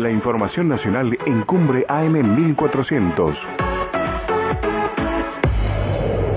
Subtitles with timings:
[0.00, 3.36] La información nacional en Cumbre AM 1400.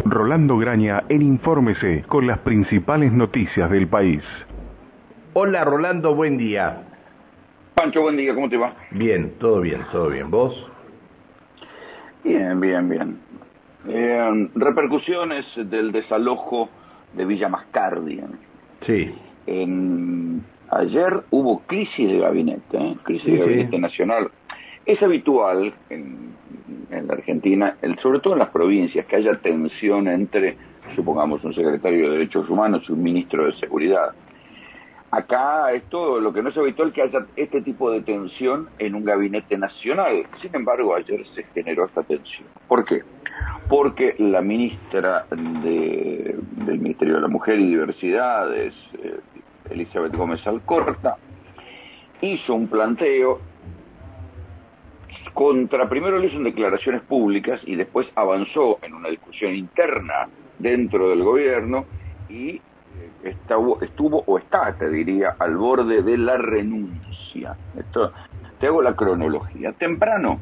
[0.04, 4.21] Rolando Graña en Infórmese con las principales noticias del país.
[5.31, 6.83] Hola Rolando, buen día.
[7.73, 8.75] Pancho, buen día, ¿cómo te va?
[8.91, 10.30] Bien, todo bien, todo bien.
[10.30, 10.70] ¿Vos?
[12.21, 13.18] Bien, bien, bien.
[13.88, 16.68] Eh, repercusiones del desalojo
[17.14, 18.20] de Villa Mascardi.
[18.82, 19.16] Sí.
[19.48, 20.43] En,
[20.78, 22.98] ayer hubo crisis de gabinete, ¿eh?
[23.04, 24.32] crisis de gabinete nacional.
[24.86, 26.34] Es habitual en,
[26.92, 30.57] en la Argentina, el, sobre todo en las provincias, que haya tensión entre,
[30.96, 34.13] supongamos, un secretario de Derechos Humanos y un ministro de Seguridad.
[35.11, 38.95] Acá es todo lo que no es habitual que haya este tipo de tensión en
[38.95, 40.25] un gabinete nacional.
[40.41, 42.47] Sin embargo, ayer se generó esta tensión.
[42.67, 43.03] ¿Por qué?
[43.69, 46.35] Porque la ministra de,
[46.66, 49.19] del Ministerio de la Mujer y Diversidades, eh,
[49.70, 51.17] Elizabeth Gómez Alcorta,
[52.22, 53.41] hizo un planteo
[55.34, 60.28] contra, primero le hizo declaraciones públicas y después avanzó en una discusión interna
[60.59, 61.86] dentro del gobierno
[62.30, 62.61] y
[63.23, 67.55] estuvo, estuvo o está, te diría, al borde de la renuncia.
[67.77, 68.11] Esto,
[68.59, 69.73] te hago la cronología.
[69.73, 70.39] Temprano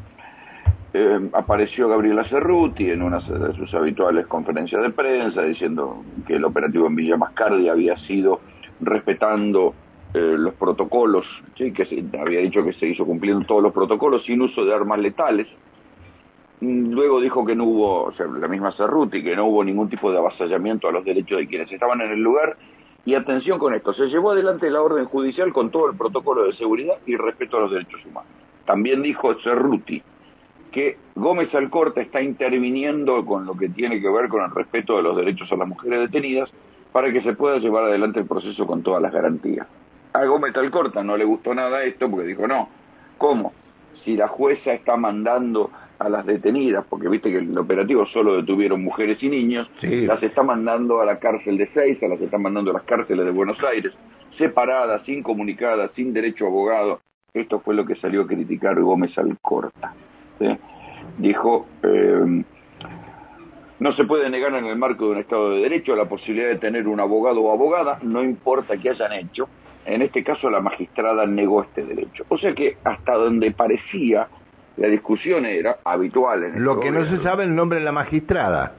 [0.94, 6.44] eh, apareció Gabriela Cerruti en una de sus habituales conferencias de prensa diciendo que el
[6.44, 8.42] operativo en Villa Mascardi había sido
[8.82, 9.74] respetando
[10.14, 11.26] eh, los protocolos,
[11.58, 11.72] ¿sí?
[11.72, 15.00] que se, había dicho que se hizo cumpliendo todos los protocolos sin uso de armas
[15.00, 15.48] letales.
[16.60, 19.90] Mm, luego dijo que no hubo, o sea, la misma Cerruti, que no hubo ningún
[19.90, 22.58] tipo de avasallamiento a los derechos de quienes estaban en el lugar.
[23.06, 26.54] Y atención con esto, se llevó adelante la orden judicial con todo el protocolo de
[26.54, 28.30] seguridad y respeto a los derechos humanos.
[28.66, 30.04] También dijo Cerruti
[30.72, 35.04] que Gómez Alcorta está interviniendo con lo que tiene que ver con el respeto de
[35.04, 36.52] los derechos a las mujeres detenidas
[36.92, 39.68] para que se pueda llevar adelante el proceso con todas las garantías.
[40.14, 42.70] A Gómez Alcorta no le gustó nada esto porque dijo, no,
[43.18, 43.54] ¿cómo?
[44.04, 48.84] Si la jueza está mandando a las detenidas, porque viste que el operativo solo detuvieron
[48.84, 52.74] mujeres y niños, las está mandando a la cárcel de Seiza, las está mandando a
[52.74, 53.94] las cárceles de Buenos Aires,
[54.38, 57.02] separadas, incomunicadas, sin derecho a abogado.
[57.34, 59.94] Esto fue lo que salió a criticar Gómez Alcorta.
[61.20, 62.44] Dijo, eh,
[63.82, 66.58] no se puede negar en el marco de un Estado de Derecho la posibilidad de
[66.58, 69.50] tener un abogado o abogada, no importa qué hayan hecho.
[69.86, 72.24] En este caso la magistrada negó este derecho.
[72.30, 74.28] O sea que hasta donde parecía
[74.78, 76.44] la discusión era habitual.
[76.44, 78.74] En Lo que no se sabe el nombre de la magistrada.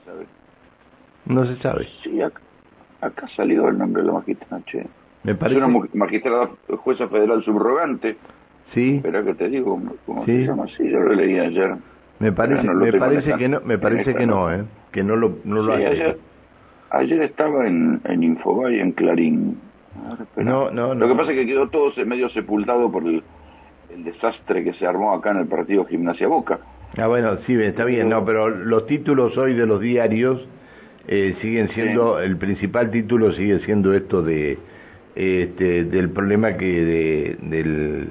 [0.00, 0.26] ¿Se sabe?
[1.26, 1.86] No se sabe.
[2.02, 2.40] Sí, acá,
[3.02, 4.86] acá salió el nombre de la magistrada, che.
[5.22, 5.60] Me parece...
[5.60, 6.48] Es una magistrada
[6.78, 8.16] jueza federal subrogante.
[8.72, 8.96] Sí.
[8.96, 10.32] Espera que te digo, ¿cómo Sí.
[10.32, 10.66] se llama?
[10.78, 11.76] Sí, yo lo leí ayer.
[12.20, 15.38] Me parece, no me parece que no, me parece que no, eh, que no lo,
[15.44, 15.86] no lo Sí, hace.
[15.94, 16.18] ayer,
[16.90, 19.58] ayer estaba en, en Infobay, en Clarín.
[20.08, 20.50] Ver, espera.
[20.50, 21.08] No, no, Lo no.
[21.08, 23.22] que pasa es que quedó todo medio sepultado por el,
[23.94, 26.60] el desastre que se armó acá en el partido Gimnasia Boca.
[26.96, 30.46] Ah, bueno, sí, está bien, no, pero los títulos hoy de los diarios
[31.08, 34.56] eh, siguen siendo, el principal título sigue siendo esto de,
[35.16, 38.08] este, del problema que de, del,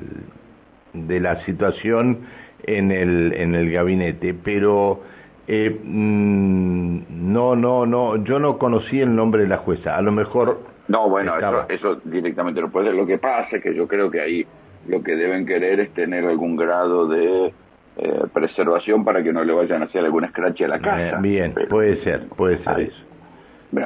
[0.94, 2.20] de la situación
[2.63, 5.01] en el, en el gabinete, pero
[5.47, 10.12] eh, mm, no, no, no, yo no conocí el nombre de la jueza, a lo
[10.12, 11.66] mejor No, bueno, Estaba.
[11.69, 12.96] eso, eso directamente no puede ser.
[12.96, 14.46] Lo que pasa es que yo creo que ahí
[14.88, 17.53] lo que deben querer es tener algún grado de
[17.97, 21.18] eh, preservación para que no le vayan a hacer algún scratch a la casa.
[21.19, 22.84] bien, Pero- puede ser, puede ser Ahí.
[22.85, 23.03] eso.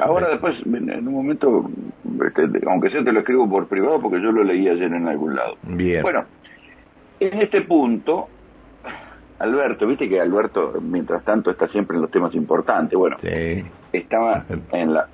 [0.02, 1.70] Ahora después, en en un momento,
[2.26, 5.34] este, aunque sea te lo escribo por privado porque yo lo leí ayer en algún
[5.34, 5.56] lado.
[5.62, 6.02] Bien.
[6.02, 6.24] Bueno,
[7.20, 8.28] en este punto,
[9.38, 12.98] Alberto, viste que Alberto, mientras tanto, está siempre en los temas importantes.
[12.98, 13.64] Bueno, Sí.
[13.92, 15.06] estaba en la...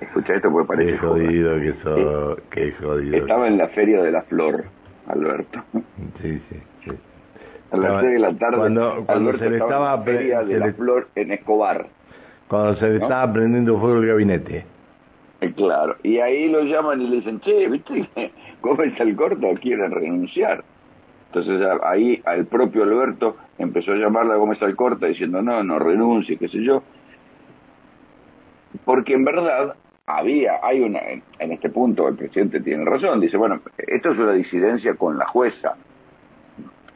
[0.00, 1.10] Escucha esto porque parece Qué joda.
[1.12, 3.16] jodido que so, qué jodido.
[3.18, 4.64] Estaba en la Feria de la Flor,
[5.08, 5.62] Alberto.
[6.22, 6.90] Sí, sí, sí.
[7.70, 10.42] A las de la tarde, cuando- cuando Alberto se le estaba estaba en la Feria
[10.42, 11.86] de la le- Flor en Escobar.
[12.48, 13.04] Cuando se le ¿No?
[13.04, 14.64] estaba prendiendo fuego el gabinete.
[15.42, 18.30] Eh, Claro, y ahí lo llaman y le dicen, che, ¿viste que
[18.62, 20.64] Gómez Alcorta quiere renunciar?
[21.32, 26.36] Entonces ahí al propio Alberto empezó a llamarle a Gómez Alcorta diciendo, no, no renuncie,
[26.36, 26.82] qué sé yo.
[28.84, 30.98] Porque en verdad había, hay una,
[31.38, 35.26] en, este punto el presidente tiene razón, dice, bueno, esto es una disidencia con la
[35.26, 35.76] jueza.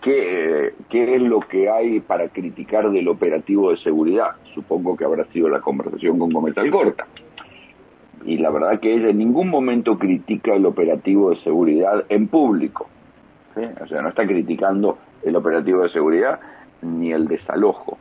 [0.03, 4.33] ¿Qué, ¿Qué es lo que hay para criticar del operativo de seguridad?
[4.53, 7.07] Supongo que habrá sido la conversación con Gómez Alcorta
[8.25, 12.89] y la verdad que ella en ningún momento critica el operativo de seguridad en público.
[13.57, 16.41] O sea, no está criticando el operativo de seguridad
[16.83, 17.99] ni el desalojo.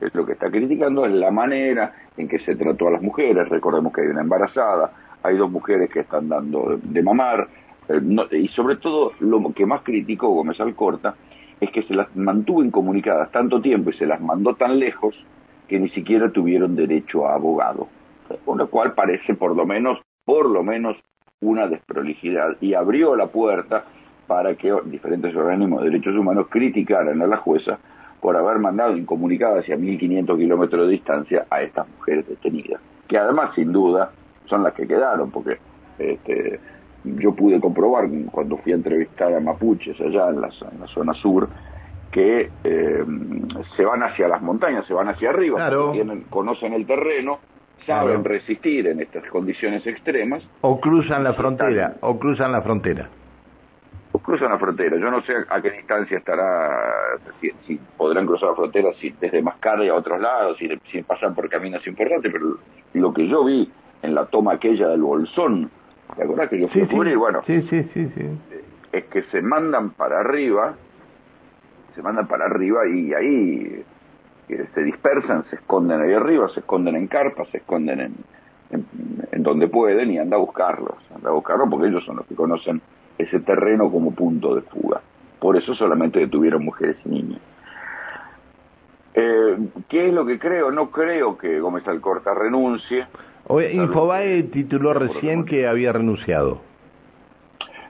[0.00, 3.48] Es lo que está criticando es la manera en que se trató a las mujeres.
[3.48, 4.92] Recordemos que hay una embarazada,
[5.22, 7.48] hay dos mujeres que están dando de mamar,
[7.88, 8.00] eh,
[8.32, 11.14] y sobre todo lo que más criticó Gómez Alcorta
[11.60, 15.14] es que se las mantuvo incomunicadas tanto tiempo y se las mandó tan lejos
[15.68, 17.88] que ni siquiera tuvieron derecho a abogado,
[18.44, 20.96] con lo cual parece por lo menos, por lo menos
[21.40, 23.84] una desprolijidad y abrió la puerta
[24.26, 27.78] para que diferentes organismos de derechos humanos criticaran a la jueza
[28.20, 33.50] por haber mandado incomunicada hacia 1.500 kilómetros de distancia a estas mujeres detenidas, que además
[33.54, 34.12] sin duda
[34.46, 35.58] son las que quedaron, porque
[35.98, 36.58] este,
[37.04, 40.50] yo pude comprobar cuando fui a entrevistar a mapuches allá en la,
[40.86, 41.48] zona sur,
[42.10, 43.04] que eh,
[43.76, 47.40] se van hacia las montañas, se van hacia arriba, tienen, conocen el terreno,
[47.84, 50.42] saben resistir en estas condiciones extremas.
[50.62, 53.10] O cruzan la frontera, o cruzan la frontera
[54.22, 54.96] cruzan la frontera.
[54.96, 56.70] Yo no sé a qué distancia estará,
[57.40, 61.48] si, podrán cruzar la frontera si desde Mascardi a otros lados, si, si pasan por
[61.48, 62.58] caminos importantes, pero
[62.94, 63.70] lo que yo vi
[64.02, 65.70] en la toma aquella del Bolsón,
[66.16, 68.38] ¿te acordás que yo fui sí, Bueno, sí, sí, sí, sí.
[68.92, 70.74] es que se mandan para arriba,
[71.94, 73.84] se mandan para arriba y ahí
[74.48, 78.14] eh, se dispersan, se esconden ahí arriba, se esconden en carpas, se esconden en,
[78.70, 78.86] en,
[79.32, 82.34] en donde pueden y anda a buscarlos, anda a buscarlos porque ellos son los que
[82.34, 82.80] conocen
[83.18, 85.00] ese terreno como punto de fuga.
[85.38, 87.40] Por eso solamente detuvieron mujeres y niños.
[89.14, 89.58] Eh,
[89.88, 90.70] ¿Qué es lo que creo?
[90.70, 93.06] No creo que Gómez Alcorta renuncie.
[93.72, 96.62] Infobae tituló recién que había renunciado.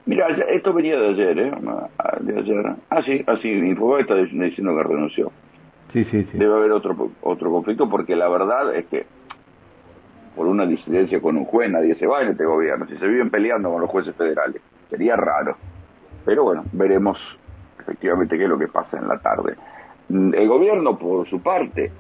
[0.07, 1.53] Mira, esto venía de ayer, ¿eh?
[1.99, 2.75] Ah, de ayer.
[2.91, 5.33] Ah, sí, así, ah, Infobae está diciendo que renunció.
[5.93, 6.39] Sí, sí, sí.
[6.39, 9.07] Debe haber otro, otro conflicto porque la verdad es que
[10.35, 12.87] por una disidencia con un juez nadie se va en este gobierno.
[12.87, 14.61] Si se viven peleando con los jueces federales
[14.95, 15.57] sería raro.
[16.25, 17.19] Pero bueno, veremos
[17.81, 19.57] efectivamente qué es lo que pasa en la tarde.
[20.09, 21.91] Mm, el gobierno, por su parte,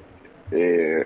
[0.50, 1.04] eh,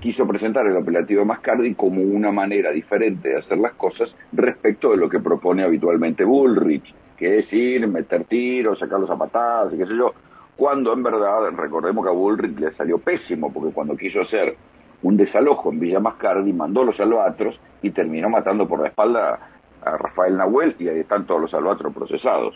[0.00, 4.96] quiso presentar el operativo Mascardi como una manera diferente de hacer las cosas respecto de
[4.96, 9.86] lo que propone habitualmente Bullrich, que es ir, meter tiros, sacarlos a patadas y qué
[9.86, 10.14] sé yo,
[10.56, 14.56] cuando en verdad, recordemos que a Bullrich le salió pésimo, porque cuando quiso hacer
[15.02, 19.38] un desalojo en Villa Mascardi, mandó los albatros y terminó matando por la espalda
[19.84, 22.54] a Rafael Nahuel y ahí están todos los albatros procesados.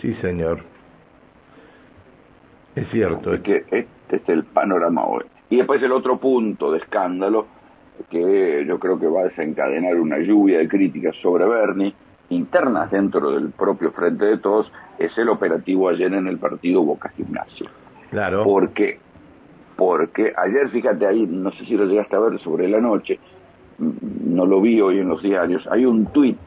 [0.00, 0.60] Sí, señor.
[2.74, 3.32] Es cierto.
[3.32, 5.24] Es que este es el panorama hoy.
[5.48, 7.46] Y después el otro punto de escándalo,
[8.10, 11.94] que yo creo que va a desencadenar una lluvia de críticas sobre Bernie,
[12.28, 17.08] internas dentro del propio Frente de Todos, es el operativo ayer en el partido Boca
[17.10, 17.66] Gimnasio.
[18.10, 18.44] Claro.
[18.44, 18.98] Porque,
[19.76, 23.18] porque ayer, fíjate ahí, no sé si lo llegaste a ver sobre la noche,
[23.78, 26.38] no lo vi hoy en los diarios, hay un tuit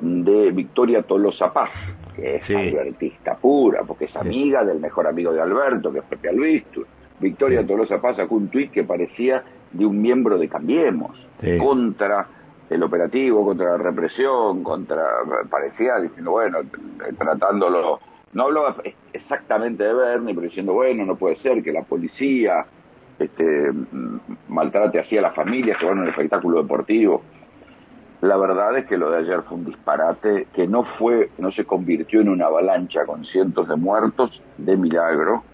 [0.00, 1.70] de Victoria Tolosa Paz,
[2.14, 6.28] que es albertista pura, porque es amiga del mejor amigo de Alberto, que es Pepe
[6.28, 6.84] Albistu.
[7.20, 9.42] Victoria Tolosa Paz sacó un tuit que parecía
[9.72, 11.16] de un miembro de Cambiemos,
[11.58, 12.26] contra
[12.70, 15.04] el operativo, contra la represión, contra,
[15.50, 16.58] parecía diciendo, bueno,
[17.18, 18.00] tratándolo,
[18.32, 18.76] no hablaba
[19.12, 22.66] exactamente de Bernie, pero diciendo, bueno, no puede ser que la policía
[23.18, 23.70] este,
[24.48, 27.22] maltrate así a las familias que van a un espectáculo deportivo.
[28.20, 31.64] La verdad es que lo de ayer fue un disparate que no fue, no se
[31.64, 35.44] convirtió en una avalancha con cientos de muertos de milagro,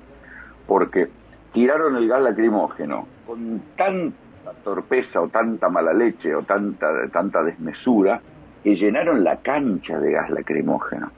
[0.66, 1.08] porque
[1.52, 4.14] tiraron el gas lacrimógeno con tanta
[4.62, 8.20] torpeza o tanta mala leche o tanta, tanta desmesura
[8.62, 11.10] que llenaron la cancha de gas lacrimógeno.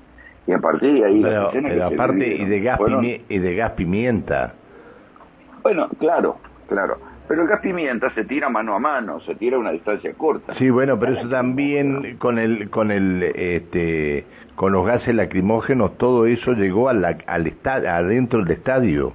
[0.46, 1.22] Y a partir de ahí...
[1.22, 2.80] Pero, aparte, y, de gas
[3.28, 4.54] y de gas pimienta.
[5.62, 6.36] Bueno, claro,
[6.68, 6.98] claro.
[7.28, 10.54] Pero el gas pimienta se tira mano a mano, se tira a una distancia corta.
[10.56, 16.26] Sí, bueno, pero eso también con el con el este con los gases lacrimógenos todo
[16.26, 19.12] eso llegó al estadio, adentro del estadio.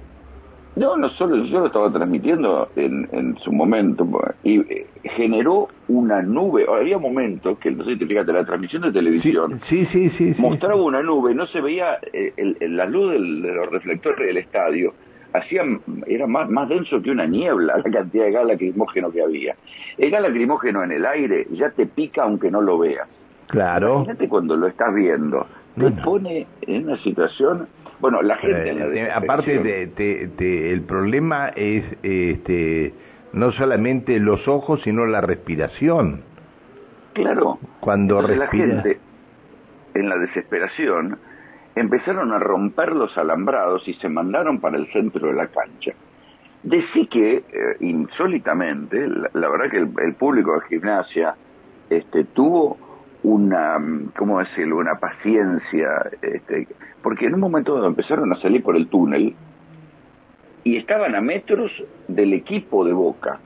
[0.78, 4.06] No, no solo yo lo estaba transmitiendo en, en su momento
[4.44, 6.66] y eh, generó una nube.
[6.68, 11.02] Había momentos que, no sé, fíjate, la transmisión de televisión sí, sí, sí, mostraba una
[11.02, 14.94] nube, no se veía eh, la luz de los reflectores del estadio
[15.32, 19.56] hacían, era más, más denso que una niebla la cantidad de gas lacrimógeno que había.
[19.96, 23.08] El gas lacrimógeno en el aire ya te pica aunque no lo veas.
[23.48, 23.96] Claro.
[23.96, 27.68] Imagínate cuando lo estás viendo, te pone en una situación...
[28.00, 28.70] Bueno, la gente...
[28.70, 32.94] Eh, aparte, de, el problema es este,
[33.32, 36.22] no solamente los ojos, sino la respiración.
[37.14, 37.58] Claro.
[37.80, 39.00] Cuando la gente,
[39.94, 41.18] en la desesperación,
[41.80, 45.92] empezaron a romper los alambrados y se mandaron para el centro de la cancha.
[46.62, 51.34] Decí que, eh, insólitamente, la, verdad que el, público de gimnasia
[51.88, 52.76] este, tuvo
[53.22, 53.78] una,
[54.16, 56.66] ¿cómo decirlo?, una paciencia, este,
[57.02, 59.34] porque en un momento empezaron a salir por el túnel
[60.64, 61.70] y estaban a metros
[62.08, 63.38] del equipo de Boca.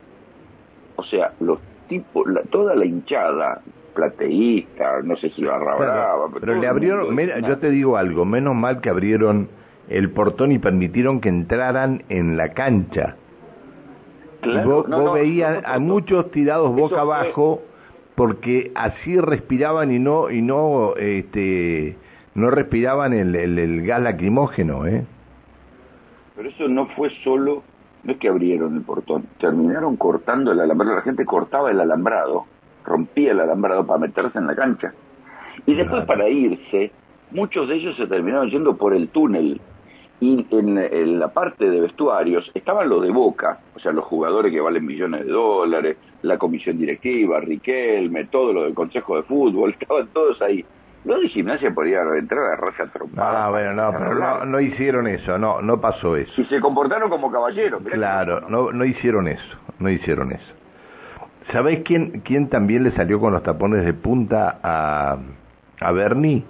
[0.96, 1.58] O sea, los
[1.88, 3.60] tipos, toda la hinchada
[3.94, 6.28] plateísta, no sé si barra brava.
[6.40, 9.48] pero le abrieron, yo te digo algo, menos mal que abrieron
[9.88, 13.16] el portón y permitieron que entraran en la cancha.
[14.64, 17.62] vos, veías a muchos tirados boca abajo
[18.14, 21.96] porque así respiraban y no y no este
[22.34, 25.04] no respiraban el, el, gas lacrimógeno, ¿eh?
[26.34, 27.62] Pero eso no fue solo,
[28.04, 32.46] no es que abrieron el portón, terminaron cortando el alambrado, la gente cortaba el alambrado,
[32.84, 34.92] rompía el alambrado para meterse en la cancha.
[35.66, 36.92] Y después para irse,
[37.30, 39.60] muchos de ellos se terminaron yendo por el túnel
[40.22, 44.60] y en, la parte de vestuarios estaban los de Boca, o sea, los jugadores que
[44.60, 50.06] valen millones de dólares, la comisión directiva, Riquelme, todo lo del Consejo de Fútbol, estaban
[50.12, 50.64] todos ahí.
[51.04, 53.46] Los de gimnasia podían entrar a raza trompada.
[53.46, 56.40] Ah, bueno, no, pero no, hicieron eso, no, no pasó eso.
[56.40, 57.82] Y se comportaron como caballeros.
[57.82, 60.61] Claro, no, no hicieron eso, no hicieron eso.
[61.50, 65.18] ¿Sabés quién, quién también le salió con los tapones de punta a,
[65.80, 66.44] a Bernie?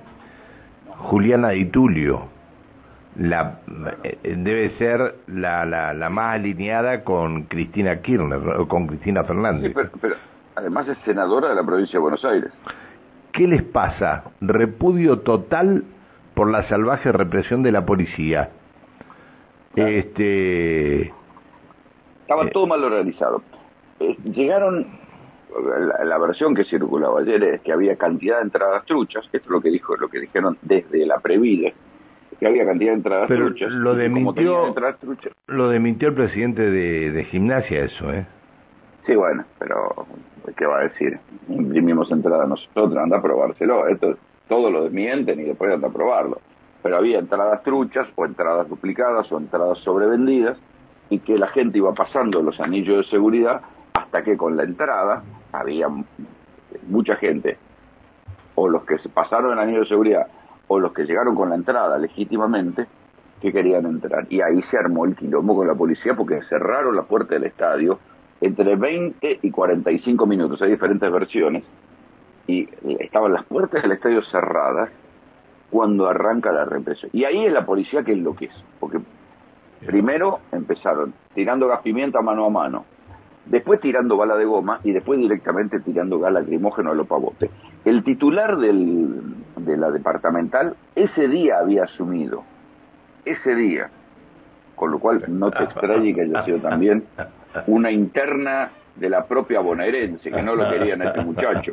[0.99, 2.29] Juliana Di Tulio
[3.17, 3.59] la
[4.03, 9.75] eh, debe ser la, la, la, más alineada con Cristina Kirchner con Cristina Fernández.
[10.01, 10.15] pero,
[10.55, 12.51] además es senadora de la provincia de Buenos Aires.
[13.33, 14.25] ¿Qué les pasa?
[14.41, 15.85] Repudio total
[16.35, 18.51] por la salvaje represión de la policía.
[19.75, 21.13] Este
[22.23, 23.43] estaba eh, todo mal organizado.
[24.03, 24.87] Eh, llegaron
[25.79, 29.47] la, la, versión que circulaba ayer es que había cantidad de entradas truchas, esto es
[29.51, 31.75] lo que dijo, lo que dijeron desde la Previde
[32.43, 34.75] que había cantidad de entradas Pero Lo demitió,
[35.47, 38.27] lo demitió el presidente de, de gimnasia eso, ¿eh?
[39.07, 40.07] Sí, bueno, pero
[40.57, 41.21] ¿qué va a decir?
[41.49, 43.87] Imprimimos entradas nosotros, anda a probárselo.
[43.87, 44.17] Esto,
[44.49, 46.41] todo lo desmienten y después anda a probarlo.
[46.83, 50.59] Pero había entradas truchas o entradas duplicadas o entradas sobrevendidas
[51.11, 53.61] y que la gente iba pasando los anillos de seguridad
[54.13, 55.89] hasta que con la entrada había
[56.87, 57.57] mucha gente
[58.55, 60.27] o los que se pasaron el anillo de seguridad
[60.69, 62.87] o los que llegaron con la entrada legítimamente
[63.41, 64.27] que querían entrar.
[64.29, 68.01] Y ahí se armó el quilombo con la policía porque cerraron la puerta del estadio
[68.43, 70.61] entre 20 y 45 minutos.
[70.61, 71.65] Hay diferentes versiones.
[72.47, 74.91] Y estaban las puertas del estadio cerradas
[75.71, 77.11] cuando arranca la represión.
[77.15, 78.61] Y ahí es la policía que enloquece.
[78.79, 79.01] Porque
[79.87, 82.85] primero empezaron tirando gas pimienta mano a mano
[83.47, 87.51] después tirando bala de goma y después directamente tirando gas lacrimógeno a los pavotes.
[87.85, 92.45] El titular del, de la departamental ese día había asumido,
[93.25, 93.91] ese día,
[94.77, 97.05] con lo cual no te extrañe que haya sido también
[97.67, 101.73] una interna de la propia bonaerense, que no lo querían a este muchacho.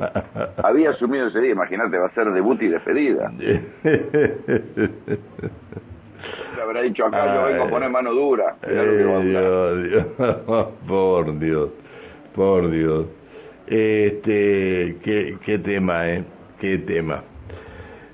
[0.63, 3.31] Había asumido ese día, imagínate, va a ser debut y despedida.
[6.69, 8.55] Habrá dicho acá, yo vengo a poner mano dura.
[8.61, 10.05] Dios,
[10.87, 11.69] por Dios,
[12.35, 13.07] por Dios.
[13.65, 16.23] Este, qué, qué tema, eh,
[16.59, 17.23] qué tema.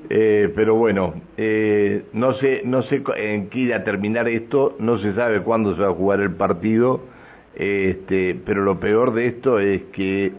[0.10, 5.00] Eh, pero bueno, eh, no sé, no sé en qué irá a terminar esto, no
[5.00, 7.02] se sabe cuándo se va a jugar el partido,
[7.56, 10.32] este, pero lo peor de esto es que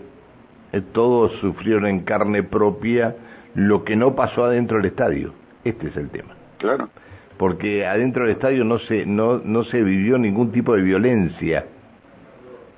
[0.73, 3.15] eh, todos sufrieron en carne propia
[3.55, 5.35] lo que no pasó adentro del estadio.
[5.65, 6.35] Este es el tema.
[6.57, 6.89] Claro
[7.39, 11.67] porque adentro del estadio no se, no, no se vivió ningún tipo de violencia.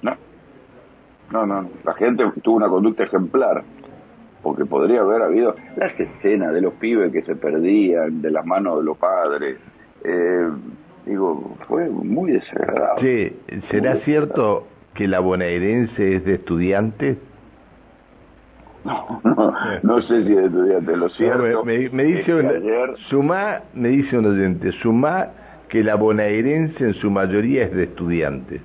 [0.02, 0.16] No,
[1.30, 3.62] no, no, la gente tuvo una conducta ejemplar,
[4.42, 8.78] porque podría haber habido las escenas de los pibes que se perdían de las manos
[8.78, 9.58] de los padres.
[10.04, 10.48] Eh,
[11.06, 13.34] digo, fue muy desagradable.
[13.48, 17.18] Sí, ¿será cierto que la bonaerense es de estudiantes?
[19.24, 21.64] No, no, sé si es estudiante, lo cierto.
[21.64, 25.28] me, me, dice un, suma, me dice un oyente, suma
[25.68, 28.62] que la bonaerense en su mayoría es de estudiantes.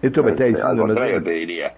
[0.00, 0.70] Esto me está diciendo.
[0.70, 1.74] Al contrario, te diría,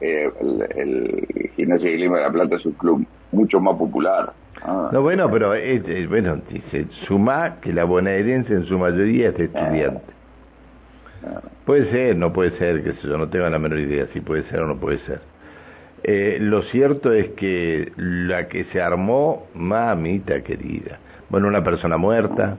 [0.00, 4.32] eh, el, el Gimnasia de Lima de la Plata es un club mucho más popular.
[4.62, 4.90] Ah.
[4.92, 5.54] no, bueno, pero
[6.08, 10.14] bueno, dice, suma que la bonaerense en su mayoría es de estudiantes.
[11.24, 11.40] Ah.
[11.64, 14.60] Puede ser, no puede ser, que yo no tengo la menor idea si puede ser
[14.60, 15.20] o no puede ser.
[16.02, 22.56] Eh, lo cierto es que la que se armó, mamita querida, bueno, una persona muerta,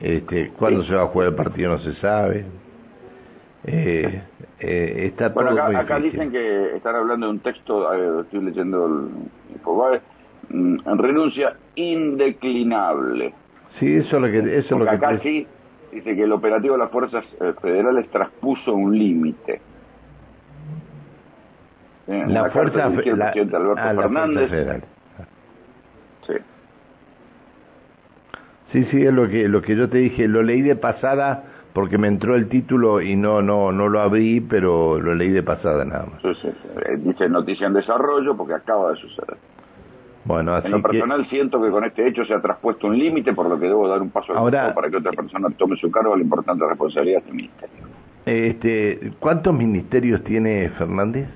[0.00, 2.44] este, cuándo se va a jugar el partido no se sabe.
[3.64, 4.22] Eh,
[4.60, 9.08] eh, está bueno, acá, acá dicen que están hablando de un texto, estoy leyendo el,
[10.50, 13.34] en mm, renuncia indeclinable.
[13.78, 14.58] Sí, eso es lo que...
[14.58, 15.46] Eso lo que acá sí
[15.90, 17.24] dice que el operativo de las fuerzas
[17.60, 19.60] federales traspuso un límite
[22.06, 24.50] la, fuerza la, Alberto ah, Fernández.
[26.26, 26.34] sí.
[28.72, 31.44] Sí, sí, es lo que, lo que yo te dije, lo leí de pasada
[31.74, 35.42] porque me entró el título y no no no lo abrí, pero lo leí de
[35.42, 36.22] pasada nada más.
[36.22, 36.68] Sí, sí, sí.
[36.86, 39.36] Eh, Dice noticia en desarrollo porque acaba de suceder.
[40.24, 42.96] Bueno, así En lo que personal siento que con este hecho se ha traspuesto un
[42.98, 45.90] límite, por lo que debo dar un paso Ahora- para que otra persona tome su
[45.90, 47.86] cargo la importante responsabilidad de este ministerio.
[48.24, 51.28] este, ¿cuántos ministerios tiene Fernández?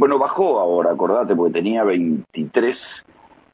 [0.00, 2.78] Bueno, bajó ahora, acordate, porque tenía 23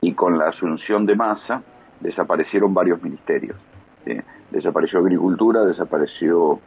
[0.00, 1.64] y con la asunción de masa
[1.98, 3.56] desaparecieron varios ministerios.
[4.04, 4.16] ¿sí?
[4.52, 6.60] Desapareció Agricultura, desapareció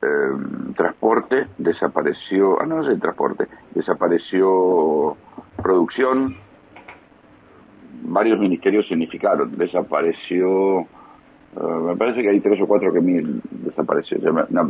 [0.00, 5.18] eh, Transporte, desapareció, ah, no, no sé, Transporte, desapareció
[5.62, 6.38] Producción,
[8.04, 10.86] varios ministerios significaron, desapareció, eh,
[11.88, 14.16] me parece que hay tres o cuatro que mil desapareció.
[14.48, 14.66] No,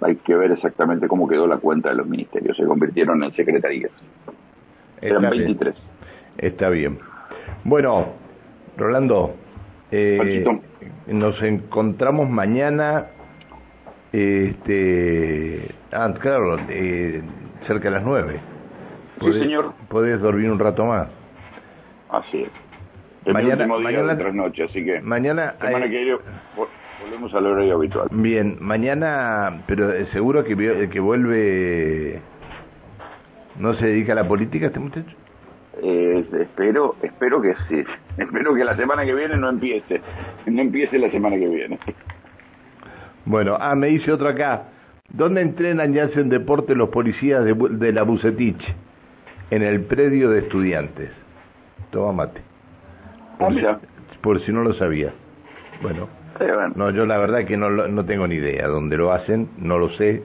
[0.00, 3.90] hay que ver exactamente cómo quedó la cuenta de los ministerios, se convirtieron en secretarías.
[5.00, 5.44] Eran Está bien.
[5.46, 5.74] 23.
[6.38, 6.98] Está bien.
[7.64, 8.06] Bueno,
[8.76, 9.34] Rolando,
[9.90, 10.44] eh,
[11.06, 13.06] nos encontramos mañana,
[14.12, 17.22] este, ah, claro, eh,
[17.66, 18.40] cerca de las nueve.
[19.20, 19.72] Sí, señor.
[19.88, 21.08] Podés dormir un rato más.
[22.10, 22.50] Así es.
[23.32, 26.18] Mañana- mi último día mañana- de tres noches, así que Mañana, semana eh, que
[27.02, 28.08] volvemos al horario habitual.
[28.10, 32.20] bien, mañana, pero eh, seguro que, que vuelve,
[33.58, 35.14] no se dedica a la política este muchacho.
[35.82, 37.84] Eh, espero, espero que sí.
[38.16, 40.00] Espero que la semana que viene no empiece.
[40.46, 41.78] No empiece la semana que viene.
[43.26, 44.68] Bueno, ah, me dice otro acá.
[45.10, 48.74] ¿Dónde entrenan y hacen deporte los policías de, de la Bucetich?
[49.50, 51.10] En el predio de estudiantes.
[51.90, 52.40] Toma mate.
[53.38, 53.78] Ah, mira.
[54.22, 55.12] Por si no lo sabía.
[55.82, 56.72] Bueno, Bueno.
[56.76, 58.66] no, yo la verdad que no, no tengo ni idea.
[58.68, 59.48] ¿Dónde lo hacen?
[59.58, 60.22] No lo sé.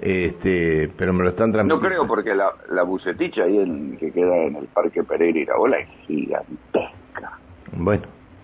[0.00, 1.88] Este, pero me lo están No transmitiendo.
[1.88, 5.88] creo porque la, la buceticha ahí en, que queda en el Parque Pereira Iraola es
[6.06, 7.38] gigantesca.
[7.72, 8.02] Bueno,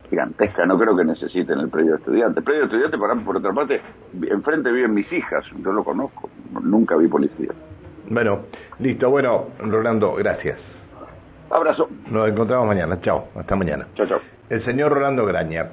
[0.09, 2.37] Gigantesca, no creo que necesiten el predio de estudiantes.
[2.38, 3.80] El predio de por, por otra parte,
[4.30, 6.28] enfrente viven mis hijas, yo lo conozco,
[6.62, 7.49] nunca vi policía.
[8.11, 8.40] bueno,
[8.78, 9.09] listo.
[9.11, 10.59] Bueno, Rolando, gracias.
[11.50, 12.99] Abrazo, Nos encontramos mañana.
[13.00, 13.28] Chao.
[13.37, 13.87] Hasta mañana.
[13.94, 14.21] chao, chao.
[14.50, 15.69] El señor Rolando Graña.